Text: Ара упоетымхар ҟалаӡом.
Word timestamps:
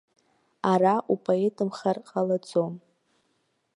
Ара 0.71 0.95
упоетымхар 1.13 1.97
ҟалаӡом. 2.09 2.73